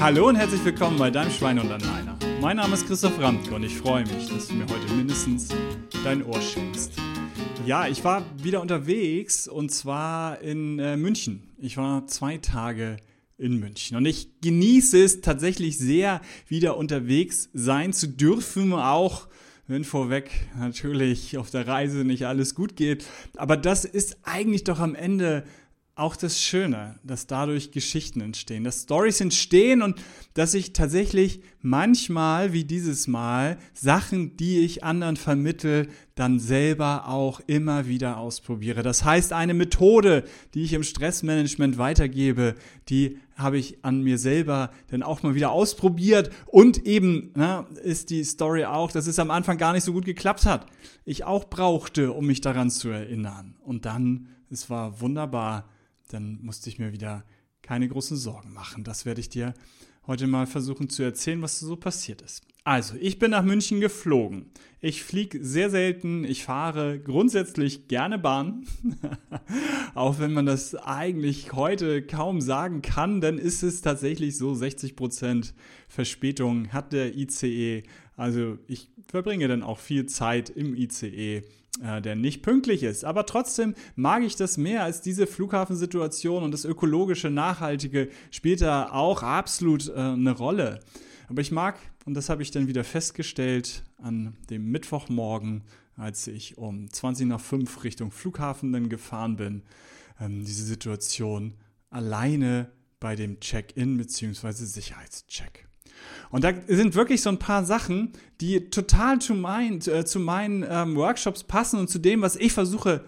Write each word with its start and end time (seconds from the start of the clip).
Hallo 0.00 0.28
und 0.28 0.36
herzlich 0.36 0.64
willkommen 0.64 0.98
bei 0.98 1.10
deinem 1.10 1.30
Schwein 1.30 1.58
und 1.58 1.70
Anleiner. 1.70 2.18
Mein 2.40 2.56
Name 2.56 2.74
ist 2.74 2.86
Christoph 2.86 3.18
Ramke 3.20 3.54
und 3.54 3.62
ich 3.62 3.76
freue 3.76 4.02
mich, 4.02 4.28
dass 4.28 4.48
du 4.48 4.54
mir 4.54 4.66
heute 4.66 4.92
mindestens 4.92 5.48
dein 6.02 6.24
Ohr 6.24 6.40
schenkst. 6.40 6.92
Ja, 7.64 7.86
ich 7.86 8.02
war 8.04 8.24
wieder 8.42 8.60
unterwegs 8.60 9.46
und 9.46 9.70
zwar 9.70 10.40
in 10.40 10.78
äh, 10.78 10.96
München. 10.96 11.44
Ich 11.58 11.76
war 11.76 12.06
zwei 12.06 12.38
Tage 12.38 12.96
in 13.38 13.58
München 13.58 13.96
und 13.96 14.04
ich 14.04 14.40
genieße 14.40 15.02
es 15.02 15.20
tatsächlich 15.20 15.78
sehr, 15.78 16.20
wieder 16.48 16.76
unterwegs 16.76 17.48
sein 17.54 17.92
zu 17.92 18.08
dürfen, 18.08 18.72
auch 18.72 19.28
wenn 19.66 19.84
vorweg 19.84 20.30
natürlich 20.58 21.38
auf 21.38 21.50
der 21.50 21.66
Reise 21.66 22.04
nicht 22.04 22.26
alles 22.26 22.54
gut 22.54 22.76
geht. 22.76 23.06
Aber 23.36 23.56
das 23.56 23.84
ist 23.84 24.18
eigentlich 24.24 24.64
doch 24.64 24.80
am 24.80 24.94
Ende 24.94 25.44
auch 25.96 26.16
das 26.16 26.40
Schöne, 26.40 26.98
dass 27.04 27.28
dadurch 27.28 27.70
Geschichten 27.70 28.20
entstehen, 28.20 28.64
dass 28.64 28.82
Stories 28.82 29.20
entstehen 29.20 29.80
und 29.80 30.00
dass 30.34 30.52
ich 30.54 30.72
tatsächlich 30.72 31.40
manchmal, 31.62 32.52
wie 32.52 32.64
dieses 32.64 33.06
Mal, 33.06 33.58
Sachen, 33.74 34.36
die 34.36 34.60
ich 34.60 34.82
anderen 34.82 35.16
vermittel, 35.16 35.88
dann 36.16 36.40
selber 36.40 37.08
auch 37.08 37.40
immer 37.46 37.86
wieder 37.86 38.18
ausprobiere. 38.18 38.82
Das 38.82 39.04
heißt, 39.04 39.32
eine 39.32 39.54
Methode, 39.54 40.24
die 40.54 40.64
ich 40.64 40.72
im 40.72 40.82
Stressmanagement 40.82 41.78
weitergebe, 41.78 42.56
die 42.88 43.18
habe 43.36 43.58
ich 43.58 43.84
an 43.84 44.02
mir 44.02 44.18
selber 44.18 44.70
dann 44.88 45.04
auch 45.04 45.22
mal 45.22 45.36
wieder 45.36 45.52
ausprobiert 45.52 46.30
und 46.46 46.86
eben 46.86 47.30
ne, 47.36 47.66
ist 47.84 48.10
die 48.10 48.24
Story 48.24 48.64
auch, 48.64 48.90
dass 48.90 49.06
es 49.06 49.20
am 49.20 49.30
Anfang 49.30 49.58
gar 49.58 49.72
nicht 49.72 49.84
so 49.84 49.92
gut 49.92 50.04
geklappt 50.04 50.44
hat. 50.44 50.66
Ich 51.04 51.22
auch 51.22 51.44
brauchte, 51.44 52.12
um 52.12 52.26
mich 52.26 52.40
daran 52.40 52.70
zu 52.70 52.88
erinnern. 52.88 53.54
Und 53.60 53.84
dann, 53.84 54.28
es 54.50 54.70
war 54.70 55.00
wunderbar 55.00 55.68
dann 56.08 56.38
musste 56.42 56.68
ich 56.68 56.78
mir 56.78 56.92
wieder 56.92 57.24
keine 57.62 57.88
großen 57.88 58.16
Sorgen 58.16 58.52
machen. 58.52 58.84
Das 58.84 59.06
werde 59.06 59.20
ich 59.20 59.28
dir 59.28 59.54
heute 60.06 60.26
mal 60.26 60.46
versuchen 60.46 60.88
zu 60.88 61.02
erzählen, 61.02 61.42
was 61.42 61.58
so 61.60 61.76
passiert 61.76 62.22
ist. 62.22 62.42
Also, 62.66 62.94
ich 62.98 63.18
bin 63.18 63.32
nach 63.32 63.42
München 63.42 63.80
geflogen. 63.80 64.46
Ich 64.80 65.02
fliege 65.02 65.44
sehr 65.44 65.68
selten. 65.68 66.24
Ich 66.24 66.44
fahre 66.44 66.98
grundsätzlich 66.98 67.88
gerne 67.88 68.18
Bahn. 68.18 68.64
Auch 69.94 70.18
wenn 70.18 70.32
man 70.32 70.46
das 70.46 70.74
eigentlich 70.74 71.52
heute 71.52 72.02
kaum 72.02 72.40
sagen 72.40 72.80
kann, 72.80 73.20
dann 73.20 73.36
ist 73.36 73.62
es 73.62 73.82
tatsächlich 73.82 74.38
so, 74.38 74.52
60% 74.52 75.52
Verspätung 75.88 76.72
hat 76.72 76.94
der 76.94 77.14
ICE. 77.16 77.82
Also, 78.16 78.58
ich 78.66 78.90
verbringe 79.06 79.48
dann 79.48 79.62
auch 79.62 79.78
viel 79.78 80.06
Zeit 80.06 80.50
im 80.50 80.74
ICE 80.74 81.42
äh, 81.82 82.00
der 82.00 82.14
nicht 82.14 82.42
pünktlich 82.42 82.84
ist. 82.84 83.04
Aber 83.04 83.26
trotzdem 83.26 83.74
mag 83.96 84.22
ich 84.22 84.36
das 84.36 84.56
mehr 84.56 84.84
als 84.84 85.00
diese 85.00 85.26
Flughafensituation 85.26 86.44
und 86.44 86.52
das 86.52 86.64
ökologische, 86.64 87.30
nachhaltige 87.30 88.10
spielt 88.30 88.60
da 88.60 88.92
auch 88.92 89.24
absolut 89.24 89.88
äh, 89.88 89.94
eine 89.94 90.30
Rolle. 90.30 90.80
Aber 91.28 91.40
ich 91.40 91.50
mag, 91.50 91.76
und 92.04 92.14
das 92.14 92.28
habe 92.28 92.42
ich 92.42 92.52
dann 92.52 92.68
wieder 92.68 92.84
festgestellt 92.84 93.82
an 93.96 94.36
dem 94.50 94.70
Mittwochmorgen, 94.70 95.64
als 95.96 96.28
ich 96.28 96.58
um 96.58 96.90
20 96.92 97.26
nach 97.26 97.40
5 97.40 97.82
Richtung 97.82 98.12
Flughafen 98.12 98.72
dann 98.72 98.88
gefahren 98.88 99.36
bin, 99.36 99.62
ähm, 100.20 100.44
diese 100.44 100.64
Situation 100.64 101.54
alleine 101.90 102.70
bei 103.00 103.16
dem 103.16 103.40
Check-in 103.40 103.96
bzw. 103.96 104.52
Sicherheitscheck. 104.52 105.66
Und 106.30 106.44
da 106.44 106.52
sind 106.66 106.94
wirklich 106.94 107.22
so 107.22 107.30
ein 107.30 107.38
paar 107.38 107.64
Sachen, 107.64 108.12
die 108.40 108.70
total 108.70 109.20
zu, 109.20 109.34
mein, 109.34 109.80
äh, 109.86 110.04
zu 110.04 110.18
meinen 110.18 110.64
ähm, 110.68 110.96
Workshops 110.96 111.44
passen 111.44 111.78
und 111.78 111.88
zu 111.88 111.98
dem, 111.98 112.22
was 112.22 112.36
ich 112.36 112.52
versuche, 112.52 113.04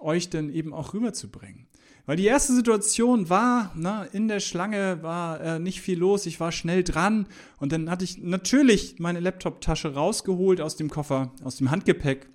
euch 0.00 0.30
dann 0.30 0.50
eben 0.50 0.72
auch 0.72 0.94
rüberzubringen. 0.94 1.66
Weil 2.06 2.16
die 2.16 2.26
erste 2.26 2.54
Situation 2.54 3.28
war, 3.28 3.70
na, 3.76 4.04
in 4.04 4.26
der 4.26 4.40
Schlange 4.40 5.02
war 5.02 5.40
äh, 5.40 5.58
nicht 5.58 5.80
viel 5.80 5.98
los, 5.98 6.26
ich 6.26 6.40
war 6.40 6.50
schnell 6.50 6.82
dran 6.82 7.26
und 7.58 7.72
dann 7.72 7.90
hatte 7.90 8.04
ich 8.04 8.18
natürlich 8.18 8.98
meine 8.98 9.20
Laptop-Tasche 9.20 9.94
rausgeholt 9.94 10.60
aus 10.60 10.76
dem 10.76 10.90
Koffer, 10.90 11.32
aus 11.44 11.56
dem 11.56 11.70
Handgepäck 11.70 12.28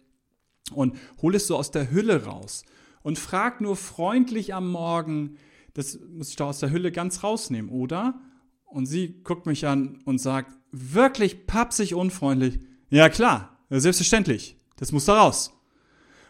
und 0.73 0.95
hole 1.21 1.37
es 1.37 1.47
so 1.47 1.57
aus 1.57 1.71
der 1.71 1.91
Hülle 1.91 2.25
raus 2.25 2.63
und 3.03 3.19
frag 3.19 3.59
nur 3.59 3.75
freundlich 3.75 4.53
am 4.53 4.71
Morgen, 4.71 5.37
das 5.73 5.99
muss 6.09 6.29
ich 6.29 6.35
da 6.37 6.45
aus 6.45 6.59
der 6.59 6.71
Hülle 6.71 6.91
ganz 6.91 7.23
rausnehmen, 7.23 7.69
oder? 7.69 8.21
Und 8.65 8.85
sie 8.85 9.21
guckt 9.23 9.45
mich 9.45 9.65
an 9.67 9.99
und 10.05 10.19
sagt, 10.19 10.51
wirklich 10.71 11.47
papsig 11.47 11.95
unfreundlich, 11.95 12.59
ja 12.89 13.09
klar, 13.09 13.57
selbstverständlich, 13.69 14.57
das 14.75 14.91
muss 14.91 15.05
da 15.05 15.21
raus. 15.21 15.53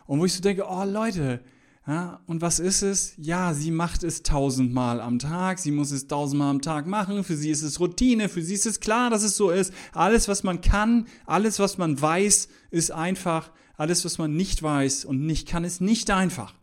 Und 0.05 0.19
wo 0.19 0.25
ich 0.25 0.33
so 0.33 0.41
denke, 0.41 0.65
oh 0.69 0.83
Leute, 0.83 1.41
ja, 1.87 2.19
und 2.25 2.41
was 2.41 2.59
ist 2.59 2.81
es? 2.81 3.13
Ja, 3.17 3.53
sie 3.53 3.69
macht 3.69 4.03
es 4.03 4.23
tausendmal 4.23 4.99
am 4.99 5.19
Tag, 5.19 5.59
sie 5.59 5.69
muss 5.71 5.91
es 5.91 6.07
tausendmal 6.07 6.49
am 6.49 6.61
Tag 6.61 6.87
machen, 6.87 7.23
für 7.23 7.35
sie 7.35 7.51
ist 7.51 7.61
es 7.61 7.79
Routine, 7.79 8.27
für 8.27 8.41
sie 8.41 8.55
ist 8.55 8.65
es 8.65 8.79
klar, 8.79 9.11
dass 9.11 9.21
es 9.21 9.37
so 9.37 9.51
ist. 9.51 9.71
Alles, 9.93 10.27
was 10.27 10.43
man 10.43 10.61
kann, 10.61 11.07
alles, 11.27 11.59
was 11.59 11.77
man 11.77 11.99
weiß, 11.99 12.47
ist 12.71 12.91
einfach. 12.91 13.51
Alles, 13.77 14.03
was 14.05 14.17
man 14.17 14.35
nicht 14.35 14.63
weiß 14.63 15.05
und 15.05 15.25
nicht 15.25 15.47
kann, 15.47 15.63
ist 15.63 15.81
nicht 15.81 16.09
einfach. 16.09 16.55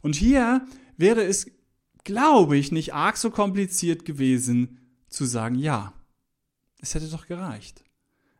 Und 0.00 0.14
hier 0.14 0.66
wäre 0.96 1.22
es, 1.22 1.50
glaube 2.04 2.56
ich, 2.56 2.72
nicht 2.72 2.94
arg 2.94 3.16
so 3.18 3.30
kompliziert 3.30 4.04
gewesen, 4.04 4.78
zu 5.12 5.24
sagen, 5.24 5.56
ja, 5.56 5.92
es 6.80 6.94
hätte 6.94 7.08
doch 7.08 7.26
gereicht. 7.26 7.84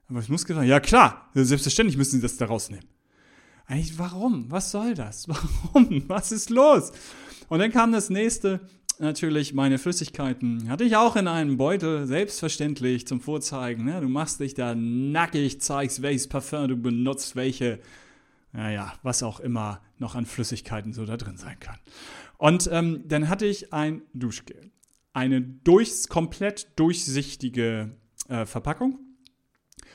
Aber 0.08 0.20
ich 0.20 0.28
muss 0.28 0.44
gesagt, 0.44 0.66
ja 0.66 0.80
klar, 0.80 1.30
selbstverständlich 1.34 1.96
müssen 1.96 2.16
sie 2.16 2.22
das 2.22 2.36
da 2.36 2.46
rausnehmen. 2.46 2.86
Eigentlich, 3.66 3.98
warum? 3.98 4.50
Was 4.50 4.70
soll 4.70 4.94
das? 4.94 5.28
Warum? 5.28 6.08
Was 6.08 6.32
ist 6.32 6.50
los? 6.50 6.92
Und 7.48 7.60
dann 7.60 7.70
kam 7.70 7.92
das 7.92 8.10
nächste, 8.10 8.60
natürlich 8.98 9.54
meine 9.54 9.78
Flüssigkeiten. 9.78 10.68
Hatte 10.68 10.84
ich 10.84 10.96
auch 10.96 11.16
in 11.16 11.28
einem 11.28 11.56
Beutel, 11.56 12.06
selbstverständlich 12.06 13.06
zum 13.06 13.20
Vorzeigen. 13.20 13.84
Ne? 13.84 14.00
Du 14.00 14.08
machst 14.08 14.40
dich 14.40 14.54
da 14.54 14.74
nackig, 14.74 15.60
zeigst, 15.60 16.02
welches 16.02 16.28
Parfum 16.28 16.68
du 16.68 16.76
benutzt, 16.76 17.36
welche, 17.36 17.78
naja, 18.52 18.92
was 19.02 19.22
auch 19.22 19.38
immer 19.38 19.80
noch 19.98 20.16
an 20.16 20.26
Flüssigkeiten 20.26 20.92
so 20.92 21.06
da 21.06 21.16
drin 21.16 21.36
sein 21.36 21.58
kann. 21.60 21.78
Und 22.36 22.68
ähm, 22.72 23.04
dann 23.06 23.28
hatte 23.28 23.46
ich 23.46 23.72
ein 23.72 24.02
Duschgel 24.12 24.72
eine 25.12 25.40
durchs, 25.40 26.08
komplett 26.08 26.68
durchsichtige 26.76 27.96
äh, 28.28 28.46
Verpackung. 28.46 28.98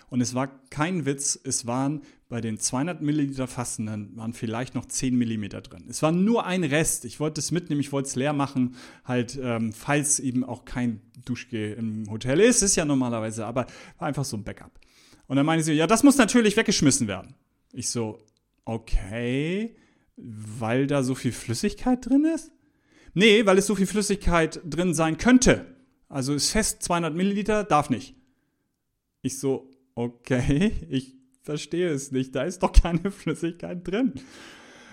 Und 0.10 0.22
es 0.22 0.34
war 0.34 0.48
kein 0.70 1.06
Witz, 1.06 1.38
es 1.44 1.68
waren 1.68 2.02
bei 2.30 2.42
den 2.42 2.60
200 2.60 3.02
Milliliter 3.02 3.48
Fassenden 3.48 4.16
waren 4.18 4.34
vielleicht 4.34 4.76
noch 4.76 4.86
10 4.86 5.18
Millimeter 5.18 5.62
drin. 5.62 5.86
Es 5.90 6.02
war 6.02 6.12
nur 6.12 6.46
ein 6.46 6.64
Rest. 6.64 7.06
Ich 7.06 7.20
wollte 7.20 7.40
es 7.40 7.52
mitnehmen, 7.52 7.80
ich 7.80 7.92
wollte 7.92 8.08
es 8.08 8.16
leer 8.16 8.34
machen, 8.34 8.76
halt, 9.06 9.40
ähm, 9.42 9.72
falls 9.72 10.20
eben 10.20 10.44
auch 10.44 10.66
kein 10.66 11.02
Duschgel 11.26 11.74
im 11.74 12.10
Hotel 12.10 12.40
ist. 12.40 12.62
Ist 12.62 12.76
ja 12.76 12.86
normalerweise, 12.86 13.46
aber 13.46 13.66
war 13.98 14.08
einfach 14.08 14.26
so 14.26 14.36
ein 14.36 14.44
Backup. 14.44 14.80
Und 15.28 15.38
dann 15.38 15.46
meinte 15.46 15.64
sie, 15.64 15.74
ja, 15.74 15.88
das 15.88 16.04
muss 16.04 16.18
natürlich 16.18 16.58
weggeschmissen 16.58 17.08
werden. 17.08 17.36
Ich 17.72 17.90
so, 17.90 18.20
okay, 18.66 19.76
weil 20.18 20.88
da 20.88 21.04
so 21.04 21.16
viel 21.16 21.32
Flüssigkeit 21.32 22.06
drin 22.06 22.26
ist? 22.26 22.52
Nee, 23.14 23.46
weil 23.46 23.58
es 23.58 23.68
so 23.68 23.76
viel 23.76 23.88
Flüssigkeit 23.88 24.62
drin 24.66 24.94
sein 24.94 25.18
könnte. 25.18 25.66
Also 26.10 26.34
ist 26.34 26.52
fest 26.52 26.84
200 26.84 27.14
Milliliter, 27.14 27.64
darf 27.64 27.90
nicht. 27.90 28.16
Ich 29.22 29.40
so, 29.40 29.72
okay, 29.96 30.72
ich 30.90 31.16
verstehe 31.42 31.90
es 31.90 32.12
nicht. 32.12 32.36
Da 32.36 32.44
ist 32.44 32.64
doch 32.64 32.72
keine 32.72 33.12
Flüssigkeit 33.12 33.86
drin. 33.88 34.14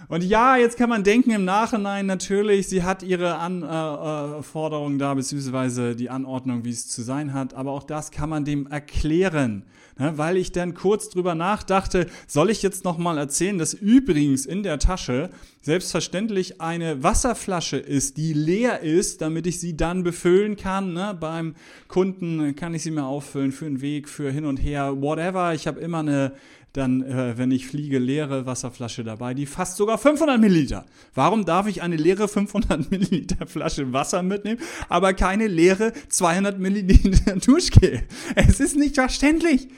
Und 0.09 0.22
ja, 0.25 0.56
jetzt 0.56 0.76
kann 0.76 0.88
man 0.88 1.04
denken 1.04 1.31
im 1.31 1.44
Nachhinein 1.44 2.06
natürlich, 2.06 2.69
sie 2.69 2.82
hat 2.82 3.03
ihre 3.03 3.37
Anforderungen 3.37 4.94
äh, 4.94 4.97
äh 4.97 5.00
da, 5.00 5.15
beziehungsweise 5.15 5.97
die 5.97 6.10
Anordnung, 6.10 6.65
wie 6.65 6.70
es 6.70 6.88
zu 6.88 7.03
sein 7.03 7.32
hat. 7.32 7.54
Aber 7.54 7.72
auch 7.72 7.84
das 7.84 8.10
kann 8.10 8.28
man 8.28 8.44
dem 8.44 8.66
erklären. 8.66 9.65
Ne? 9.98 10.16
Weil 10.16 10.37
ich 10.37 10.53
dann 10.53 10.75
kurz 10.75 11.09
drüber 11.09 11.34
nachdachte, 11.34 12.06
soll 12.26 12.50
ich 12.50 12.62
jetzt 12.62 12.84
nochmal 12.84 13.19
erzählen, 13.19 13.59
dass 13.59 13.75
übrigens 13.75 14.44
in 14.47 14.62
der 14.62 14.78
Tasche 14.78 15.30
selbstverständlich 15.62 16.60
eine 16.60 17.03
Wasserflasche 17.03 17.77
ist, 17.77 18.16
die 18.16 18.33
leer 18.33 18.80
ist, 18.80 19.22
damit 19.22 19.47
ich 19.47 19.60
sie 19.60 19.77
dann 19.77 20.03
befüllen 20.03 20.57
kann. 20.57 20.92
Ne? 20.92 21.16
Beim 21.18 21.54
Kunden 21.89 22.54
kann 22.57 22.74
ich 22.74 22.83
sie 22.83 22.91
mir 22.91 23.07
auffüllen 23.07 23.53
für 23.53 23.66
den 23.66 23.80
Weg, 23.80 24.09
für 24.09 24.30
hin 24.30 24.45
und 24.45 24.59
her, 24.59 25.00
whatever. 25.00 25.54
Ich 25.54 25.66
habe 25.66 25.80
immer 25.80 26.00
eine 26.00 26.33
dann, 26.74 27.03
äh, 27.03 27.38
wenn 27.38 27.53
ich 27.53 27.68
fliege, 27.68 27.98
leere 27.98 28.47
Wasserflasche 28.47 29.04
dabei, 29.04 29.32
die 29.32 29.47
fasst 29.47 29.76
sogar 29.76 29.97
500 29.97 30.41
Milliliter. 30.41 30.84
Warum 31.15 31.44
darf 31.44 31.68
ich 31.68 31.82
eine 31.82 31.97
leere 31.97 32.26
500 32.26 32.91
Milliliter 32.91 33.47
Flasche 33.47 33.92
Wasser 33.92 34.22
mitnehmen, 34.22 34.60
aber 34.88 35.15
keine 35.15 35.47
leere 35.47 35.92
200 36.09 36.59
Milliliter 36.59 37.36
Duschgel? 37.47 38.03
Es 38.34 38.59
ist 38.59 38.76
nicht 38.76 38.97
verständlich. 38.97 39.68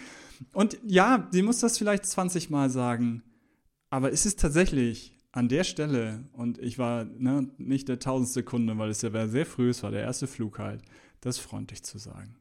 Und 0.52 0.78
ja, 0.86 1.28
sie 1.30 1.42
muss 1.42 1.60
das 1.60 1.76
vielleicht 1.76 2.06
20 2.06 2.48
Mal 2.48 2.70
sagen, 2.70 3.22
aber 3.90 4.10
es 4.10 4.24
ist 4.24 4.40
tatsächlich 4.40 5.12
an 5.32 5.48
der 5.48 5.64
Stelle, 5.64 6.24
und 6.32 6.58
ich 6.58 6.78
war 6.78 7.04
ne, 7.04 7.50
nicht 7.58 7.88
der 7.88 7.98
tausendste 7.98 8.42
Kunde, 8.42 8.78
weil 8.78 8.88
es 8.88 9.02
ja 9.02 9.28
sehr 9.28 9.44
früh, 9.44 9.68
es 9.68 9.82
war 9.82 9.90
der 9.90 10.00
erste 10.00 10.26
Flug 10.26 10.58
halt, 10.58 10.80
das 11.20 11.36
freundlich 11.36 11.82
zu 11.82 11.98
sagen. 11.98 12.36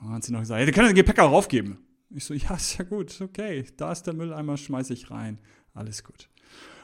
Dann 0.00 0.12
hat 0.12 0.24
sie 0.24 0.32
noch 0.32 0.40
gesagt, 0.40 0.60
ja, 0.60 0.64
du 0.64 0.72
kannst 0.72 0.88
den 0.88 0.96
Gepäck 0.96 1.18
auch 1.18 1.32
aufgeben. 1.32 1.78
Ich 2.14 2.24
so, 2.24 2.34
ja, 2.34 2.54
ist 2.54 2.78
ja 2.78 2.84
gut, 2.84 3.20
okay, 3.20 3.64
da 3.76 3.92
ist 3.92 4.04
der 4.04 4.14
Mülleimer, 4.14 4.56
schmeiße 4.56 4.92
ich 4.92 5.10
rein, 5.10 5.38
alles 5.74 6.04
gut. 6.04 6.28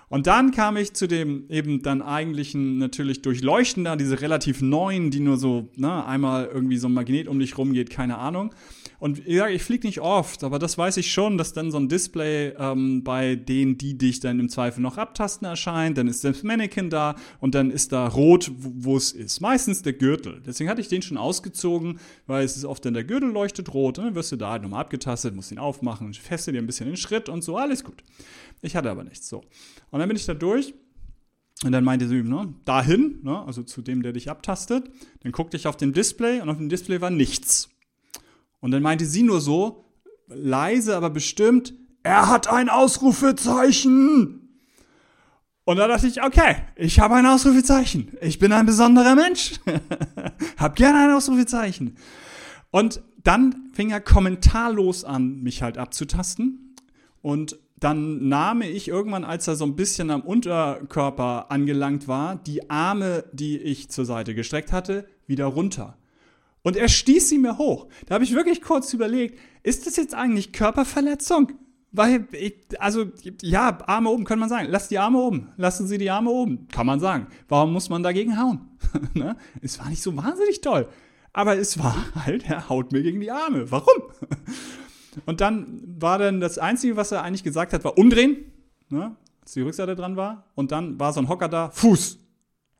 Und 0.09 0.27
dann 0.27 0.53
kam 0.53 0.79
ich 0.79 0.95
zu 0.95 1.07
dem 1.07 1.45
eben 1.51 1.83
dann 1.83 2.01
eigentlichen 2.01 2.79
natürlich 2.79 3.21
durchleuchtender, 3.21 3.95
diese 3.97 4.23
relativ 4.23 4.63
neuen, 4.63 5.11
die 5.11 5.21
nur 5.21 5.37
so 5.37 5.69
ne, 5.77 6.05
einmal 6.07 6.47
irgendwie 6.47 6.79
so 6.79 6.89
ein 6.89 6.95
Magnet 6.95 7.29
um 7.29 7.39
dich 7.39 7.59
rumgeht, 7.59 7.91
keine 7.91 8.17
Ahnung. 8.17 8.55
Und 8.99 9.25
ja, 9.27 9.49
ich 9.49 9.63
fliege 9.63 9.87
nicht 9.87 10.01
oft, 10.01 10.43
aber 10.43 10.59
das 10.59 10.77
weiß 10.77 10.97
ich 10.97 11.13
schon, 11.13 11.39
dass 11.39 11.53
dann 11.53 11.71
so 11.71 11.79
ein 11.79 11.89
Display 11.89 12.55
ähm, 12.59 13.05
bei 13.05 13.37
denen, 13.37 13.79
die 13.79 13.97
dich 13.97 14.19
dann 14.19 14.41
im 14.41 14.49
Zweifel 14.49 14.81
noch 14.81 14.99
abtasten, 14.99 15.47
erscheint. 15.47 15.97
Dann 15.97 16.09
ist 16.09 16.25
das 16.25 16.43
Mannequin 16.43 16.91
da 16.91 17.15
und 17.39 17.55
dann 17.55 17.71
ist 17.71 17.93
da 17.93 18.09
rot, 18.09 18.51
wo 18.57 18.97
es 18.97 19.13
ist. 19.13 19.41
Meistens 19.41 19.83
der 19.83 19.93
Gürtel. 19.93 20.43
Deswegen 20.45 20.69
hatte 20.69 20.81
ich 20.81 20.89
den 20.89 21.03
schon 21.03 21.17
ausgezogen, 21.17 22.01
weil 22.27 22.45
es 22.45 22.57
ist 22.57 22.65
oft 22.65 22.85
dann 22.85 22.95
der 22.95 23.05
Gürtel 23.05 23.31
leuchtet 23.31 23.73
rot. 23.73 23.99
Und 23.99 24.07
dann 24.07 24.15
wirst 24.17 24.33
du 24.33 24.37
da 24.37 24.51
halt 24.51 24.63
nochmal 24.63 24.81
abgetastet, 24.81 25.33
musst 25.35 25.53
ihn 25.53 25.59
aufmachen, 25.59 26.13
feste 26.15 26.51
dir 26.51 26.59
ein 26.59 26.67
bisschen 26.67 26.87
den 26.87 26.97
Schritt 26.97 27.29
und 27.29 27.43
so, 27.43 27.57
alles 27.57 27.85
gut. 27.85 28.03
Ich 28.63 28.75
hatte 28.75 28.91
aber 28.91 29.05
nichts. 29.05 29.29
So. 29.29 29.45
Und 29.91 30.01
dann 30.01 30.09
bin 30.09 30.17
ich 30.17 30.27
da 30.27 30.35
durch. 30.35 30.75
Und 31.65 31.73
dann 31.73 31.85
meinte 31.85 32.07
sie, 32.07 32.23
ne, 32.23 32.55
dahin, 32.65 33.19
ne, 33.23 33.45
also 33.45 33.63
zu 33.63 33.83
dem, 33.83 34.03
der 34.03 34.13
dich 34.13 34.31
abtastet. 34.31 34.91
Dann 35.23 35.33
guckte 35.33 35.57
ich 35.57 35.67
auf 35.67 35.77
dem 35.77 35.93
Display 35.93 36.41
und 36.41 36.49
auf 36.49 36.57
dem 36.57 36.69
Display 36.69 37.01
war 37.01 37.11
nichts. 37.11 37.69
Und 38.61 38.71
dann 38.71 38.83
meinte 38.83 39.07
sie 39.07 39.23
nur 39.23 39.41
so, 39.41 39.85
leise, 40.29 40.97
aber 40.97 41.11
bestimmt, 41.11 41.75
er 42.03 42.29
hat 42.29 42.49
ein 42.49 42.69
Ausrufezeichen. 42.69 44.49
Und 45.65 45.77
da 45.77 45.87
dachte 45.87 46.07
ich, 46.07 46.23
okay, 46.23 46.57
ich 46.77 46.99
habe 46.99 47.17
ein 47.17 47.27
Ausrufezeichen. 47.27 48.17
Ich 48.23 48.39
bin 48.39 48.53
ein 48.53 48.65
besonderer 48.65 49.15
Mensch. 49.15 49.61
hab 50.57 50.77
gerne 50.77 51.01
ein 51.01 51.15
Ausrufezeichen. 51.15 51.99
Und 52.71 53.03
dann 53.23 53.69
fing 53.75 53.91
er 53.91 54.01
kommentarlos 54.01 55.05
an, 55.05 55.43
mich 55.43 55.63
halt 55.63 55.77
abzutasten. 55.77 56.75
Und 57.21 57.59
dann 57.79 58.29
nahm 58.29 58.63
ich 58.63 58.89
irgendwann, 58.89 59.25
als 59.25 59.47
er 59.47 59.57
so 59.57 59.67
ein 59.67 59.77
bisschen 59.77 60.11
am 60.11 60.23
Unterkörper 60.23 61.51
angelangt 61.51 62.09
war, 62.09 62.37
die 62.37 62.71
Arme, 62.71 63.25
die 63.33 63.59
ich 63.59 63.91
zur 63.91 64.07
Seite 64.07 64.35
gestreckt 64.35 64.73
hatte, 64.73 65.07
wieder 65.27 65.45
runter. 65.45 65.98
Und 66.69 66.77
er 66.77 66.91
stieß 66.91 67.31
sie 67.31 67.39
mir 67.39 67.57
hoch. 67.57 67.87
Da 68.05 68.17
habe 68.17 68.25
ich 68.25 68.35
wirklich 68.35 68.61
kurz 68.61 68.93
überlegt, 68.93 69.39
ist 69.63 69.87
das 69.87 69.97
jetzt 69.97 70.15
eigentlich 70.15 70.53
Körperverletzung? 70.53 71.53
Weil, 71.93 72.29
ich, 72.33 72.57
also, 72.79 73.07
ja, 73.41 73.79
Arme 73.87 74.11
oben, 74.11 74.25
kann 74.25 74.39
man 74.39 74.51
sagen. 74.51 74.69
Lass 74.69 74.89
die 74.89 74.99
Arme 74.99 75.17
oben. 75.17 75.49
Lassen 75.57 75.87
Sie 75.87 75.97
die 75.97 76.11
Arme 76.11 76.29
oben. 76.29 76.69
Kann 76.69 76.85
man 76.85 77.01
sagen. 77.01 77.29
Warum 77.49 77.73
muss 77.73 77.89
man 77.89 78.03
dagegen 78.03 78.39
hauen? 78.39 78.69
ne? 79.15 79.39
Es 79.63 79.79
war 79.79 79.89
nicht 79.89 80.03
so 80.03 80.15
wahnsinnig 80.15 80.61
toll. 80.61 80.91
Aber 81.33 81.57
es 81.57 81.79
war 81.79 81.97
halt, 82.27 82.47
er 82.51 82.69
haut 82.69 82.93
mir 82.93 83.03
gegen 83.03 83.21
die 83.21 83.31
Arme. 83.31 83.71
Warum? 83.71 84.03
Und 85.25 85.41
dann 85.41 85.81
war 85.99 86.19
dann 86.19 86.39
das 86.39 86.59
Einzige, 86.59 86.97
was 86.97 87.13
er 87.13 87.23
eigentlich 87.23 87.45
gesagt 87.45 87.73
hat, 87.73 87.83
war 87.83 87.97
umdrehen, 87.97 88.53
ne? 88.91 89.17
als 89.41 89.55
die 89.55 89.63
Rückseite 89.63 89.97
dran 89.97 90.17
war. 90.17 90.45
Und 90.55 90.71
dann 90.71 91.01
war 91.01 91.15
so 91.15 91.21
ein 91.21 91.31
Hocker 91.31 91.49
da, 91.49 91.71
Fuß. 91.71 92.19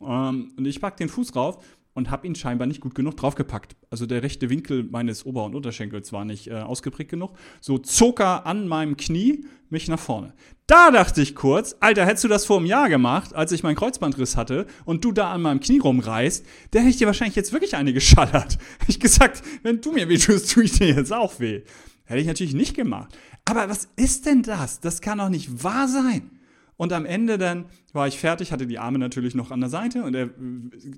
Ähm, 0.03 0.53
und 0.59 0.67
ich 0.67 0.79
pack 0.79 0.99
den 0.99 1.09
Fuß 1.09 1.35
rauf 1.35 1.65
und 1.99 2.11
habe 2.11 2.27
ihn 2.27 2.35
scheinbar 2.35 2.67
nicht 2.67 2.81
gut 2.81 2.95
genug 2.95 3.17
draufgepackt. 3.17 3.77
Also 3.91 4.07
der 4.07 4.23
rechte 4.23 4.49
Winkel 4.49 4.85
meines 4.85 5.27
Ober- 5.27 5.45
und 5.45 5.55
Unterschenkels 5.55 6.13
war 6.13 6.25
nicht 6.25 6.47
äh, 6.47 6.55
ausgeprägt 6.55 7.11
genug. 7.11 7.33
So 7.61 7.77
zog 7.77 8.21
er 8.21 8.47
an 8.47 8.69
meinem 8.69 8.97
Knie 8.97 9.45
mich 9.69 9.89
nach 9.89 9.99
vorne. 9.99 10.33
Da 10.69 10.91
dachte 10.91 11.21
ich 11.21 11.35
kurz, 11.35 11.75
Alter, 11.81 12.07
hättest 12.07 12.25
du 12.25 12.29
das 12.29 12.47
vor 12.47 12.59
einem 12.59 12.67
Jahr 12.67 12.89
gemacht, 12.89 13.35
als 13.35 13.53
ich 13.53 13.63
meinen 13.63 13.75
Kreuzbandriss 13.75 14.37
hatte 14.37 14.67
und 14.85 15.05
du 15.05 15.13
da 15.13 15.33
an 15.33 15.43
meinem 15.43 15.61
Knie 15.61 15.81
rumreißt, 15.81 16.47
dann 16.71 16.83
hätte 16.83 16.91
ich 16.91 16.99
dir 16.99 17.07
wahrscheinlich 17.07 17.37
jetzt 17.37 17.53
wirklich 17.53 17.75
eine 17.75 17.93
geschallert. 17.93 18.59
Hätte 18.79 18.91
ich 18.91 19.01
gesagt, 19.01 19.43
wenn 19.63 19.81
du 19.81 19.93
mir 19.93 20.09
weh 20.09 20.19
tust, 20.19 20.53
tue 20.53 20.65
ich 20.65 20.73
dir 20.73 20.89
jetzt 20.89 21.13
auch 21.13 21.41
weh. 21.41 21.63
Hätte 22.05 22.21
ich 22.21 22.27
natürlich 22.27 22.55
nicht 22.55 22.75
gemacht. 22.75 23.17
Aber 23.45 23.69
was 23.69 23.89
ist 23.97 24.25
denn 24.27 24.43
das? 24.43 24.81
Das 24.81 25.01
kann 25.01 25.19
doch 25.19 25.31
nicht 25.31 25.65
wahr 25.65 25.89
sein. 25.89 26.38
Und 26.79 26.93
am 26.93 27.05
Ende 27.05 27.39
dann 27.39 27.67
war 27.93 28.07
ich 28.07 28.19
fertig, 28.19 28.53
hatte 28.53 28.67
die 28.67 28.79
Arme 28.79 28.99
natürlich 28.99 29.35
noch 29.35 29.51
an 29.51 29.61
der 29.61 29.69
Seite 29.69 30.05
und 30.05 30.15
er 30.15 30.31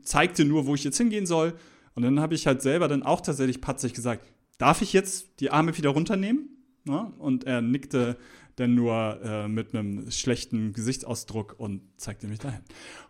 zeigte 0.03 0.45
nur, 0.45 0.67
wo 0.67 0.75
ich 0.75 0.85
jetzt 0.85 0.99
hingehen 0.99 1.27
soll. 1.27 1.55
Und 1.95 2.03
dann 2.03 2.21
habe 2.21 2.35
ich 2.35 2.47
halt 2.47 2.63
selber 2.63 2.87
dann 2.87 3.03
auch 3.03 3.23
tatsächlich 3.23 3.63
patzig 3.63 3.95
gesagt, 3.95 4.25
darf 4.59 4.83
ich 4.83 4.93
jetzt 4.93 5.41
die 5.41 5.51
Arme 5.51 5.77
wieder 5.77 5.91
runternehmen? 5.91 6.60
Ja, 6.87 7.13
und 7.19 7.45
er 7.45 7.61
nickte 7.61 8.17
denn 8.61 8.75
nur 8.75 9.19
äh, 9.25 9.49
mit 9.49 9.75
einem 9.75 10.11
schlechten 10.11 10.73
Gesichtsausdruck 10.73 11.55
und 11.59 11.81
zeigte 11.97 12.29
mich 12.29 12.39
dahin. 12.39 12.61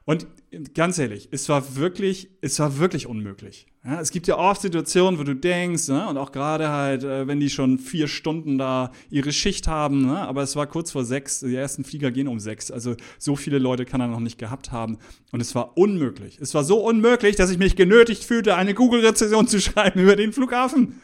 Und 0.05 0.26
ganz 0.75 0.99
ehrlich, 0.99 1.28
es 1.32 1.49
war 1.49 1.76
wirklich, 1.76 2.31
es 2.40 2.58
war 2.61 2.78
wirklich 2.78 3.06
unmöglich. 3.06 3.67
Ja, 3.84 4.00
es 4.00 4.11
gibt 4.11 4.26
ja 4.26 4.37
oft 4.37 4.61
Situationen, 4.61 5.19
wo 5.19 5.25
du 5.25 5.34
denkst, 5.34 5.88
ne, 5.88 6.06
und 6.08 6.19
auch 6.19 6.32
gerade 6.32 6.69
halt, 6.69 7.02
äh, 7.02 7.26
wenn 7.26 7.40
die 7.40 7.50
schon 7.50 7.78
vier 7.78 8.08
Stunden 8.08 8.58
da 8.58 8.93
ihre 9.11 9.32
Schicht 9.32 9.67
haben, 9.67 10.06
ne, 10.06 10.19
aber 10.19 10.43
es 10.43 10.55
war 10.55 10.67
kurz 10.67 10.93
vor 10.93 11.05
sechs, 11.05 11.40
die 11.40 11.55
ersten 11.55 11.84
Flieger 11.84 12.11
gehen 12.11 12.28
um 12.28 12.38
sechs, 12.38 12.70
also 12.70 12.94
so 13.19 13.37
viele 13.37 13.58
Leute 13.58 13.87
kann 13.87 14.00
er 14.00 14.08
noch 14.08 14.20
nicht 14.20 14.38
gehabt 14.38 14.70
haben. 14.70 14.99
Und 15.32 15.40
es 15.40 15.55
war 15.55 15.76
unmöglich. 15.76 16.38
Es 16.40 16.55
war 16.55 16.62
so 16.62 16.78
unmöglich, 16.78 17.37
dass 17.37 17.50
ich 17.50 17.58
mich 17.58 17.75
genötigt 17.75 18.25
fühlte, 18.25 18.55
eine 18.55 18.75
Google-Rezession 18.75 19.49
zu 19.49 19.61
schreiben 19.61 20.00
über 20.00 20.14
den 20.14 20.32
Flughafen. 20.32 21.00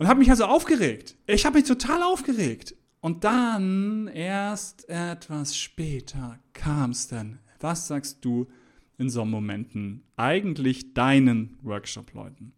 Und 0.00 0.08
habe 0.08 0.20
mich 0.20 0.30
also 0.30 0.46
aufgeregt. 0.46 1.14
Ich 1.26 1.44
habe 1.44 1.58
mich 1.58 1.68
total 1.68 2.02
aufgeregt. 2.02 2.74
Und 3.02 3.24
dann, 3.24 4.08
erst 4.08 4.88
etwas 4.88 5.58
später, 5.58 6.38
kam 6.54 6.92
es 6.92 7.08
dann. 7.08 7.38
Was 7.60 7.86
sagst 7.86 8.24
du 8.24 8.48
in 8.96 9.10
so 9.10 9.26
Momenten 9.26 10.02
eigentlich 10.16 10.94
deinen 10.94 11.58
Workshop-Leuten? 11.60 12.54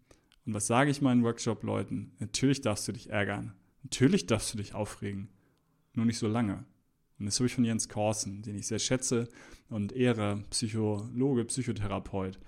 Und 0.46 0.54
was 0.54 0.68
sage 0.68 0.92
ich 0.92 1.02
meinen 1.02 1.24
Workshop-Leuten? 1.24 2.12
Natürlich 2.20 2.60
darfst 2.60 2.86
du 2.86 2.92
dich 2.92 3.10
ärgern. 3.10 3.54
Natürlich 3.82 4.26
darfst 4.26 4.54
du 4.54 4.58
dich 4.58 4.74
aufregen. 4.74 5.28
Nur 5.94 6.06
nicht 6.06 6.18
so 6.18 6.28
lange. 6.28 6.64
Und 7.18 7.26
das 7.26 7.40
habe 7.40 7.48
ich 7.48 7.54
von 7.56 7.64
Jens 7.64 7.88
Korsen, 7.88 8.42
den 8.42 8.54
ich 8.54 8.68
sehr 8.68 8.78
schätze 8.78 9.28
und 9.68 9.90
ehre, 9.90 10.44
Psychologe, 10.50 11.44
Psychotherapeut. 11.46 12.38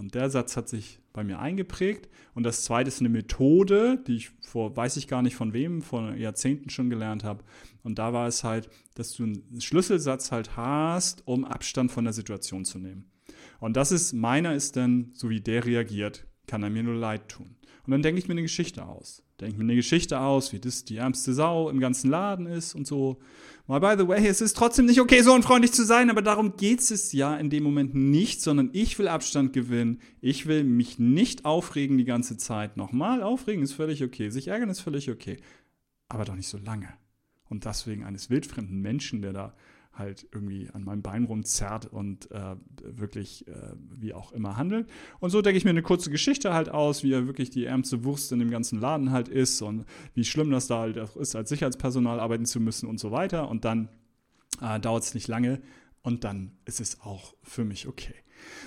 Und 0.00 0.14
der 0.14 0.30
Satz 0.30 0.56
hat 0.56 0.66
sich 0.66 0.98
bei 1.12 1.22
mir 1.22 1.40
eingeprägt. 1.40 2.08
Und 2.34 2.44
das 2.44 2.64
zweite 2.64 2.88
ist 2.88 3.00
eine 3.00 3.10
Methode, 3.10 4.02
die 4.06 4.16
ich 4.16 4.30
vor, 4.40 4.74
weiß 4.74 4.96
ich 4.96 5.08
gar 5.08 5.20
nicht 5.20 5.36
von 5.36 5.52
wem, 5.52 5.82
vor 5.82 6.14
Jahrzehnten 6.14 6.70
schon 6.70 6.88
gelernt 6.88 7.22
habe. 7.22 7.44
Und 7.82 7.98
da 7.98 8.14
war 8.14 8.26
es 8.26 8.42
halt, 8.42 8.70
dass 8.94 9.12
du 9.12 9.24
einen 9.24 9.60
Schlüsselsatz 9.60 10.32
halt 10.32 10.56
hast, 10.56 11.26
um 11.26 11.44
Abstand 11.44 11.92
von 11.92 12.04
der 12.04 12.14
Situation 12.14 12.64
zu 12.64 12.78
nehmen. 12.78 13.10
Und 13.58 13.76
das 13.76 13.92
ist, 13.92 14.14
meiner 14.14 14.54
ist 14.54 14.76
dann, 14.76 15.10
so 15.12 15.28
wie 15.28 15.42
der 15.42 15.66
reagiert, 15.66 16.26
kann 16.46 16.62
er 16.62 16.70
mir 16.70 16.82
nur 16.82 16.96
leid 16.96 17.28
tun. 17.28 17.56
Und 17.86 17.92
dann 17.92 18.02
denke 18.02 18.18
ich 18.18 18.28
mir 18.28 18.32
eine 18.32 18.42
Geschichte 18.42 18.86
aus. 18.86 19.22
Denke 19.40 19.56
mir 19.56 19.64
eine 19.64 19.74
Geschichte 19.74 20.20
aus, 20.20 20.52
wie 20.52 20.58
das 20.58 20.84
die 20.84 20.96
ärmste 20.96 21.32
Sau 21.32 21.70
im 21.70 21.80
ganzen 21.80 22.10
Laden 22.10 22.46
ist 22.46 22.74
und 22.74 22.86
so. 22.86 23.18
Mal 23.66 23.80
by 23.80 23.94
the 24.02 24.06
way, 24.06 24.26
es 24.26 24.40
ist 24.40 24.56
trotzdem 24.56 24.86
nicht 24.86 25.00
okay, 25.00 25.22
so 25.22 25.32
unfreundlich 25.32 25.72
zu 25.72 25.84
sein, 25.84 26.10
aber 26.10 26.22
darum 26.22 26.56
geht 26.56 26.80
es 26.80 27.12
ja 27.12 27.36
in 27.36 27.50
dem 27.50 27.62
Moment 27.62 27.94
nicht, 27.94 28.42
sondern 28.42 28.70
ich 28.72 28.98
will 28.98 29.08
Abstand 29.08 29.52
gewinnen. 29.52 30.00
Ich 30.20 30.46
will 30.46 30.64
mich 30.64 30.98
nicht 30.98 31.44
aufregen 31.44 31.96
die 31.96 32.04
ganze 32.04 32.36
Zeit. 32.36 32.76
Nochmal, 32.76 33.22
aufregen 33.22 33.62
ist 33.62 33.72
völlig 33.72 34.04
okay. 34.04 34.30
Sich 34.30 34.48
ärgern 34.48 34.68
ist 34.68 34.80
völlig 34.80 35.10
okay. 35.10 35.38
Aber 36.08 36.24
doch 36.24 36.34
nicht 36.34 36.48
so 36.48 36.58
lange. 36.58 36.88
Und 37.48 37.64
das 37.64 37.86
wegen 37.86 38.04
eines 38.04 38.28
wildfremden 38.30 38.80
Menschen, 38.80 39.22
der 39.22 39.32
da 39.32 39.54
halt 40.00 40.26
irgendwie 40.32 40.68
an 40.72 40.82
meinem 40.82 41.02
Bein 41.02 41.24
rumzerrt 41.24 41.86
und 41.86 42.28
äh, 42.32 42.56
wirklich 42.82 43.46
äh, 43.46 43.52
wie 43.96 44.12
auch 44.12 44.32
immer 44.32 44.56
handelt. 44.56 44.90
Und 45.20 45.30
so 45.30 45.40
denke 45.42 45.58
ich 45.58 45.64
mir 45.64 45.70
eine 45.70 45.82
kurze 45.82 46.10
Geschichte 46.10 46.52
halt 46.52 46.68
aus, 46.70 47.04
wie 47.04 47.12
er 47.12 47.28
wirklich 47.28 47.50
die 47.50 47.66
ärmste 47.66 48.02
Wurst 48.02 48.32
in 48.32 48.40
dem 48.40 48.50
ganzen 48.50 48.80
Laden 48.80 49.12
halt 49.12 49.28
ist 49.28 49.62
und 49.62 49.84
wie 50.14 50.24
schlimm 50.24 50.50
das 50.50 50.66
da 50.66 50.80
halt 50.80 50.96
ist, 50.96 51.36
als 51.36 51.48
Sicherheitspersonal 51.48 52.18
arbeiten 52.18 52.46
zu 52.46 52.58
müssen 52.58 52.88
und 52.88 52.98
so 52.98 53.12
weiter. 53.12 53.48
Und 53.48 53.64
dann 53.64 53.88
äh, 54.60 54.80
dauert 54.80 55.04
es 55.04 55.14
nicht 55.14 55.28
lange 55.28 55.60
und 56.02 56.24
dann 56.24 56.58
ist 56.64 56.80
es 56.80 57.00
auch 57.02 57.34
für 57.42 57.64
mich 57.64 57.86
okay. 57.86 58.14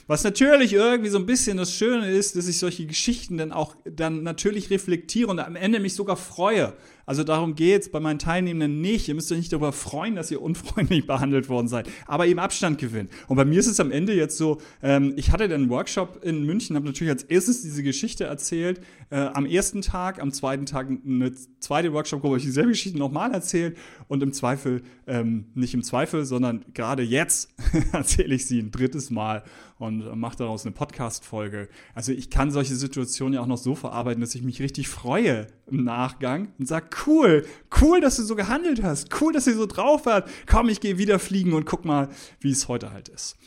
Was 0.08 0.24
natürlich 0.24 0.74
irgendwie 0.74 1.10
so 1.10 1.18
ein 1.18 1.26
bisschen 1.26 1.58
das 1.58 1.74
Schöne 1.74 2.12
ist, 2.12 2.36
dass 2.36 2.48
ich 2.48 2.58
solche 2.60 2.86
Geschichten 2.86 3.38
dann 3.38 3.52
auch 3.54 3.76
dann 3.86 4.24
natürlich 4.24 4.70
reflektiere 4.70 5.30
und 5.30 5.40
am 5.40 5.56
Ende 5.56 5.80
mich 5.80 5.96
sogar 5.96 6.18
freue. 6.18 6.74
Also 7.06 7.24
darum 7.24 7.56
geht 7.56 7.82
es 7.84 7.92
bei 7.92 8.00
meinen 8.00 8.20
Teilnehmenden 8.20 8.82
nicht. 8.82 9.08
Ihr 9.08 9.16
müsst 9.16 9.32
euch 9.32 9.38
nicht 9.38 9.52
darüber 9.52 9.72
freuen, 9.72 10.16
dass 10.16 10.32
ihr 10.32 10.42
unfreundlich 10.42 11.06
behandelt 11.08 11.50
worden 11.50 11.68
seid, 11.68 11.90
aber 12.06 12.28
eben 12.28 12.40
Abstand 12.40 12.78
gewinnen. 12.80 13.10
Und 13.28 13.38
bei 13.38 13.46
mir 13.46 13.60
ist 13.60 13.68
es 13.68 13.80
am 13.80 13.92
Ende 13.92 14.14
jetzt 14.14 14.38
so, 14.38 14.62
ähm, 14.82 15.14
ich 15.16 15.32
hatte 15.32 15.48
dann 15.48 15.62
einen 15.62 15.70
Workshop 15.70 16.24
in 16.24 16.46
München, 16.46 16.76
habe 16.76 16.86
natürlich 16.86 17.12
als 17.12 17.24
erstes 17.24 17.62
diese 17.62 17.84
Geschichte 17.84 18.26
erzählt. 18.26 18.82
Äh, 19.10 19.20
am 19.20 19.46
ersten 19.46 19.82
Tag, 19.82 20.22
am 20.22 20.32
zweiten 20.32 20.66
Tag 20.66 20.88
eine 20.88 21.32
zweite 21.60 21.94
Workshop-Gruppe, 21.94 22.38
ich 22.38 22.44
dieselbe 22.44 22.70
Geschichte 22.70 22.98
nochmal 22.98 23.32
erzählt 23.32 23.78
und 24.08 24.24
im 24.24 24.34
Zweifel, 24.34 24.82
ähm, 25.08 25.46
nicht 25.54 25.74
im 25.74 25.84
Zweifel, 25.84 26.26
sondern 26.26 26.66
gerade 26.74 27.04
jetzt 27.04 27.54
erzähle 27.92 28.36
ich 28.36 28.48
sie 28.48 28.60
ein 28.60 28.72
drittes 28.72 29.10
Mal 29.10 29.44
und 29.78 30.16
mache 30.16 30.38
daraus 30.38 30.66
eine 30.66 30.74
Podcast-Folge. 30.74 31.70
Also 31.94 32.12
ich 32.12 32.30
kann 32.30 32.52
solche 32.52 32.76
Situationen 32.76 33.34
ja 33.34 33.42
auch 33.42 33.48
noch 33.48 33.58
so 33.58 33.76
verarbeiten, 33.76 34.22
dass 34.22 34.36
ich 34.36 34.44
mich 34.44 34.62
richtig 34.62 34.88
freue 34.88 35.48
im 35.68 35.84
Nachgang 35.84 36.50
und 36.58 36.68
sage, 36.68 36.88
cool, 37.06 37.46
cool, 37.82 38.00
dass 38.02 38.18
du 38.18 38.24
so 38.24 38.36
gehandelt 38.36 38.84
hast, 38.84 39.22
cool, 39.22 39.34
dass 39.34 39.46
du 39.46 39.54
so 39.54 39.66
drauf 39.66 40.06
hast. 40.06 40.26
Komm, 40.48 40.70
ich 40.70 40.80
gehe 40.80 40.98
wieder 40.98 41.20
fliegen 41.20 41.54
und 41.54 41.66
guck 41.66 41.86
mal, 41.86 42.10
wie 42.40 42.52
es 42.52 42.68
heute 42.68 42.92
halt 42.92 43.10
ist. 43.10 43.38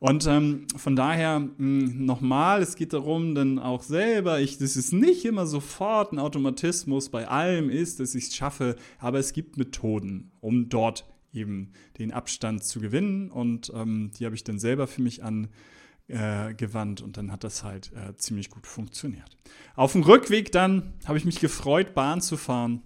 Und 0.00 0.26
ähm, 0.26 0.66
von 0.76 0.96
daher 0.96 1.36
hm, 1.36 2.06
nochmal, 2.06 2.62
es 2.62 2.74
geht 2.74 2.94
darum, 2.94 3.34
dann 3.34 3.58
auch 3.58 3.82
selber, 3.82 4.40
ich, 4.40 4.56
das 4.56 4.74
ist 4.74 4.94
nicht 4.94 5.26
immer 5.26 5.46
sofort 5.46 6.12
ein 6.12 6.18
Automatismus 6.18 7.10
bei 7.10 7.28
allem 7.28 7.68
ist, 7.68 8.00
dass 8.00 8.14
ich 8.14 8.28
es 8.28 8.34
schaffe, 8.34 8.76
aber 8.98 9.18
es 9.18 9.34
gibt 9.34 9.58
Methoden, 9.58 10.32
um 10.40 10.70
dort 10.70 11.04
eben 11.34 11.72
den 11.98 12.12
Abstand 12.12 12.64
zu 12.64 12.80
gewinnen. 12.80 13.30
Und 13.30 13.70
ähm, 13.74 14.10
die 14.18 14.24
habe 14.24 14.34
ich 14.34 14.42
dann 14.42 14.58
selber 14.58 14.86
für 14.86 15.02
mich 15.02 15.22
angewandt 15.22 17.00
äh, 17.00 17.04
und 17.04 17.18
dann 17.18 17.30
hat 17.30 17.44
das 17.44 17.62
halt 17.62 17.92
äh, 17.92 18.16
ziemlich 18.16 18.48
gut 18.48 18.66
funktioniert. 18.66 19.36
Auf 19.76 19.92
dem 19.92 20.02
Rückweg 20.02 20.50
dann 20.50 20.94
habe 21.04 21.18
ich 21.18 21.26
mich 21.26 21.40
gefreut, 21.40 21.92
Bahn 21.92 22.22
zu 22.22 22.38
fahren. 22.38 22.82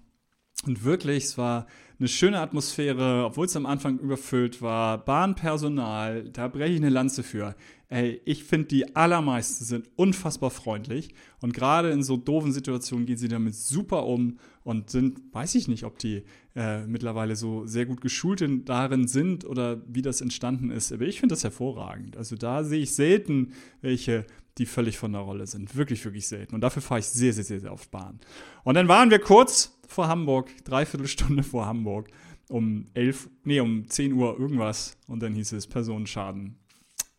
Und 0.67 0.85
wirklich, 0.85 1.25
es 1.25 1.39
war 1.39 1.67
eine 1.99 2.09
schöne 2.09 2.41
Atmosphäre, 2.41 3.25
obwohl 3.25 3.47
es 3.47 3.57
am 3.57 3.67
Anfang 3.67 3.99
überfüllt 3.99 4.61
war. 4.63 4.99
Bahnpersonal, 4.99 6.31
da 6.31 6.49
breche 6.49 6.73
ich 6.73 6.81
eine 6.81 6.89
Lanze 6.89 7.23
für. 7.23 7.55
Ey, 7.89 8.21
ich 8.25 8.45
finde, 8.45 8.67
die 8.69 8.97
allermeisten 8.97 9.65
sind 9.65 9.89
unfassbar 9.95 10.51
freundlich 10.51 11.15
und 11.41 11.55
gerade 11.55 11.91
in 11.91 12.03
so 12.03 12.17
doofen 12.17 12.53
Situationen 12.53 13.07
gehen 13.07 13.19
sie 13.19 13.29
damit 13.29 13.55
super 13.55 14.07
um 14.07 14.39
und 14.65 14.91
sind, 14.91 15.21
weiß 15.33 15.55
ich 15.55 15.69
nicht, 15.69 15.85
ob 15.85 15.99
die 15.99 16.25
äh, 16.57 16.85
mittlerweile 16.87 17.37
so 17.37 17.67
sehr 17.67 17.87
gut 17.87 18.01
geschult 18.01 18.41
in, 18.41 18.65
darin 18.65 19.07
sind 19.07 19.45
oder 19.45 19.81
wie 19.87 20.03
das 20.03 20.21
entstanden 20.23 20.71
ist, 20.71 20.93
aber 20.93 21.05
ich 21.05 21.21
finde 21.21 21.35
das 21.35 21.45
hervorragend. 21.45 22.17
Also 22.17 22.37
da 22.37 22.65
sehe 22.65 22.81
ich 22.81 22.95
selten 22.95 23.53
welche, 23.81 24.27
die 24.59 24.67
völlig 24.67 24.99
von 24.99 25.13
der 25.13 25.21
Rolle 25.21 25.47
sind. 25.47 25.77
Wirklich, 25.77 26.05
wirklich 26.05 26.27
selten. 26.27 26.55
Und 26.55 26.63
dafür 26.63 26.83
fahre 26.83 27.01
ich 27.01 27.07
sehr, 27.07 27.33
sehr, 27.33 27.45
sehr, 27.45 27.61
sehr 27.61 27.73
oft 27.73 27.91
Bahn. 27.91 28.19
Und 28.65 28.75
dann 28.75 28.89
waren 28.89 29.11
wir 29.11 29.19
kurz 29.19 29.74
vor 29.89 30.09
Hamburg, 30.09 30.51
dreiviertel 30.65 31.07
Stunde 31.07 31.43
vor 31.43 31.67
Hamburg, 31.67 32.11
um 32.49 32.89
11, 32.95 33.31
nee, 33.45 33.61
um 33.61 33.89
10 33.89 34.13
Uhr 34.13 34.39
irgendwas. 34.39 34.97
Und 35.07 35.23
dann 35.23 35.35
hieß 35.35 35.53
es 35.53 35.67
Personenschaden 35.67 36.57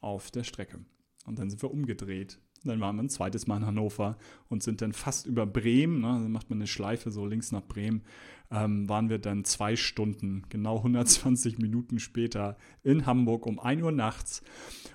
auf 0.01 0.31
der 0.31 0.43
Strecke. 0.43 0.79
Und 1.25 1.39
dann 1.39 1.49
sind 1.49 1.61
wir 1.61 1.71
umgedreht. 1.71 2.39
Und 2.63 2.69
dann 2.69 2.79
waren 2.79 2.95
wir 2.95 3.03
ein 3.03 3.09
zweites 3.09 3.45
Mal 3.45 3.57
in 3.57 3.65
Hannover 3.65 4.17
und 4.49 4.63
sind 4.63 4.81
dann 4.81 4.91
fast 4.91 5.27
über 5.27 5.45
Bremen, 5.45 6.01
ne, 6.01 6.07
dann 6.07 6.31
macht 6.31 6.49
man 6.49 6.57
eine 6.57 6.67
Schleife 6.67 7.11
so 7.11 7.25
links 7.27 7.51
nach 7.51 7.61
Bremen, 7.61 8.01
ähm, 8.49 8.89
waren 8.89 9.09
wir 9.09 9.19
dann 9.19 9.43
zwei 9.43 9.75
Stunden, 9.75 10.43
genau 10.49 10.77
120 10.77 11.59
Minuten 11.59 11.99
später 11.99 12.57
in 12.81 13.05
Hamburg 13.05 13.45
um 13.45 13.59
1 13.59 13.83
Uhr 13.83 13.91
nachts. 13.91 14.41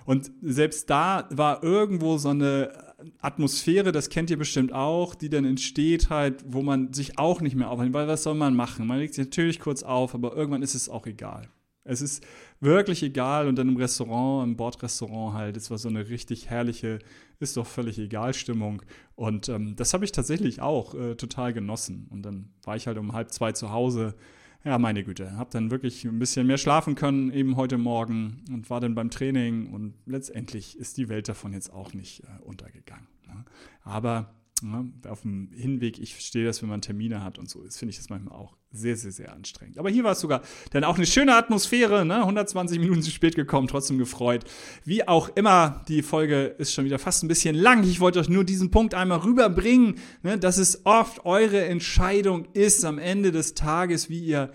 Und 0.03 0.31
selbst 0.41 0.89
da 0.89 1.29
war 1.31 1.63
irgendwo 1.63 2.17
so 2.17 2.29
eine 2.29 2.90
Atmosphäre, 3.19 3.91
das 3.91 4.09
kennt 4.09 4.29
ihr 4.29 4.37
bestimmt 4.37 4.73
auch, 4.73 5.15
die 5.15 5.29
dann 5.29 5.45
entsteht 5.45 6.09
halt, 6.09 6.43
wo 6.47 6.61
man 6.61 6.93
sich 6.93 7.17
auch 7.17 7.41
nicht 7.41 7.55
mehr 7.55 7.69
aufhält, 7.69 7.93
weil 7.93 8.07
was 8.07 8.23
soll 8.23 8.35
man 8.35 8.55
machen? 8.55 8.87
Man 8.87 8.99
legt 8.99 9.13
sich 9.13 9.25
natürlich 9.25 9.59
kurz 9.59 9.83
auf, 9.83 10.13
aber 10.13 10.35
irgendwann 10.35 10.61
ist 10.61 10.75
es 10.75 10.89
auch 10.89 11.05
egal. 11.07 11.49
Es 11.83 12.01
ist 12.01 12.23
wirklich 12.59 13.01
egal 13.01 13.47
und 13.47 13.55
dann 13.55 13.67
im 13.67 13.75
Restaurant, 13.75 14.47
im 14.47 14.55
Bordrestaurant 14.55 15.35
halt, 15.35 15.57
es 15.57 15.71
war 15.71 15.79
so 15.79 15.89
eine 15.89 16.09
richtig 16.09 16.49
herrliche, 16.49 16.99
ist 17.39 17.57
doch 17.57 17.65
völlig 17.65 17.97
egal 17.97 18.35
Stimmung 18.35 18.83
und 19.15 19.49
ähm, 19.49 19.75
das 19.75 19.93
habe 19.93 20.05
ich 20.05 20.11
tatsächlich 20.11 20.61
auch 20.61 20.93
äh, 20.93 21.15
total 21.15 21.53
genossen 21.53 22.07
und 22.11 22.21
dann 22.21 22.49
war 22.63 22.75
ich 22.75 22.85
halt 22.85 22.99
um 22.99 23.13
halb 23.13 23.31
zwei 23.31 23.51
zu 23.51 23.71
Hause, 23.71 24.13
ja 24.63 24.77
meine 24.77 25.03
Güte, 25.03 25.37
habe 25.37 25.49
dann 25.51 25.71
wirklich 25.71 26.05
ein 26.05 26.19
bisschen 26.19 26.47
mehr 26.47 26.57
schlafen 26.57 26.95
können 26.95 27.31
eben 27.31 27.55
heute 27.55 27.77
Morgen 27.77 28.43
und 28.51 28.69
war 28.69 28.79
dann 28.79 28.95
beim 28.95 29.09
Training 29.09 29.71
und 29.71 29.93
letztendlich 30.05 30.77
ist 30.77 30.97
die 30.97 31.09
Welt 31.09 31.29
davon 31.29 31.53
jetzt 31.53 31.71
auch 31.71 31.93
nicht 31.93 32.23
äh, 32.23 32.43
untergegangen. 32.43 33.07
Ne? 33.27 33.45
Aber 33.83 34.33
ja, 34.61 34.85
auf 35.09 35.21
dem 35.21 35.49
Hinweg, 35.53 35.99
ich 35.99 36.13
verstehe 36.13 36.45
das, 36.45 36.61
wenn 36.61 36.69
man 36.69 36.81
Termine 36.81 37.23
hat 37.23 37.37
und 37.39 37.49
so, 37.49 37.63
das 37.63 37.77
finde 37.77 37.91
ich 37.91 37.97
das 37.97 38.09
manchmal 38.09 38.37
auch 38.37 38.55
sehr, 38.71 38.95
sehr, 38.95 39.11
sehr 39.11 39.33
anstrengend. 39.33 39.77
Aber 39.77 39.89
hier 39.89 40.03
war 40.03 40.13
es 40.13 40.19
sogar 40.19 40.41
dann 40.71 40.83
auch 40.83 40.95
eine 40.95 41.05
schöne 41.05 41.35
Atmosphäre, 41.35 42.05
ne? 42.05 42.21
120 42.21 42.79
Minuten 42.79 43.01
zu 43.01 43.11
spät 43.11 43.35
gekommen, 43.35 43.67
trotzdem 43.67 43.97
gefreut. 43.97 44.45
Wie 44.85 45.07
auch 45.07 45.29
immer, 45.35 45.83
die 45.87 46.01
Folge 46.01 46.45
ist 46.57 46.73
schon 46.73 46.85
wieder 46.85 46.99
fast 46.99 47.23
ein 47.23 47.27
bisschen 47.27 47.55
lang. 47.55 47.83
Ich 47.83 47.99
wollte 47.99 48.19
euch 48.19 48.29
nur 48.29 48.43
diesen 48.43 48.71
Punkt 48.71 48.93
einmal 48.93 49.19
rüberbringen, 49.19 49.95
ne? 50.23 50.37
dass 50.37 50.57
es 50.57 50.85
oft 50.85 51.25
eure 51.25 51.65
Entscheidung 51.65 52.47
ist 52.53 52.85
am 52.85 52.97
Ende 52.97 53.31
des 53.31 53.55
Tages, 53.55 54.09
wie 54.09 54.23
ihr 54.23 54.51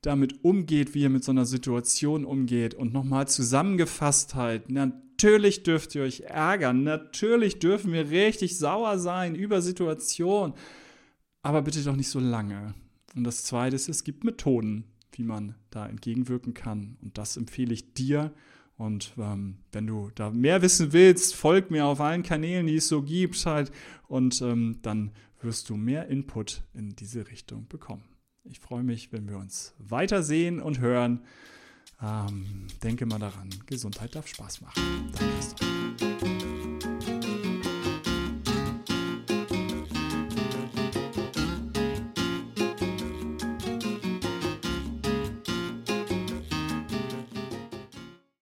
damit 0.00 0.44
umgeht, 0.44 0.94
wie 0.94 1.02
ihr 1.02 1.10
mit 1.10 1.22
so 1.22 1.30
einer 1.30 1.46
Situation 1.46 2.24
umgeht. 2.24 2.74
Und 2.74 2.92
nochmal 2.92 3.28
zusammengefasst 3.28 4.34
halt, 4.34 4.70
natürlich 5.22 5.62
dürft 5.62 5.94
ihr 5.94 6.02
euch 6.02 6.22
ärgern, 6.22 6.82
natürlich 6.82 7.60
dürfen 7.60 7.92
wir 7.92 8.10
richtig 8.10 8.58
sauer 8.58 8.98
sein 8.98 9.36
über 9.36 9.62
Situationen, 9.62 10.52
aber 11.42 11.62
bitte 11.62 11.84
doch 11.84 11.94
nicht 11.94 12.08
so 12.08 12.18
lange. 12.18 12.74
Und 13.14 13.22
das 13.22 13.44
Zweite 13.44 13.76
ist, 13.76 13.88
es 13.88 14.02
gibt 14.02 14.24
Methoden, 14.24 14.84
wie 15.12 15.22
man 15.22 15.54
da 15.70 15.86
entgegenwirken 15.86 16.54
kann. 16.54 16.96
Und 17.02 17.18
das 17.18 17.36
empfehle 17.36 17.72
ich 17.72 17.94
dir. 17.94 18.32
Und 18.76 19.12
ähm, 19.16 19.58
wenn 19.70 19.86
du 19.86 20.10
da 20.16 20.30
mehr 20.30 20.60
wissen 20.60 20.92
willst, 20.92 21.36
folg 21.36 21.70
mir 21.70 21.86
auf 21.86 22.00
allen 22.00 22.24
Kanälen, 22.24 22.66
die 22.66 22.76
es 22.76 22.88
so 22.88 23.02
gibt 23.02 23.46
halt. 23.46 23.70
Und 24.08 24.42
ähm, 24.42 24.78
dann 24.82 25.12
wirst 25.40 25.68
du 25.68 25.76
mehr 25.76 26.08
Input 26.08 26.64
in 26.74 26.96
diese 26.96 27.28
Richtung 27.28 27.68
bekommen. 27.68 28.04
Ich 28.42 28.58
freue 28.58 28.82
mich, 28.82 29.12
wenn 29.12 29.28
wir 29.28 29.36
uns 29.36 29.74
weitersehen 29.78 30.60
und 30.60 30.80
hören. 30.80 31.20
Ähm, 32.02 32.66
denke 32.82 33.06
mal 33.06 33.18
daran, 33.18 33.48
Gesundheit 33.66 34.14
darf 34.14 34.26
Spaß 34.26 34.60
machen. 34.62 35.12
Danke. 35.12 36.31